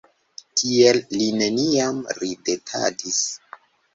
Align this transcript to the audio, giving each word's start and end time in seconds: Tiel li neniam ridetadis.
Tiel 0.61 0.99
li 1.17 1.27
neniam 1.41 2.01
ridetadis. 2.21 3.23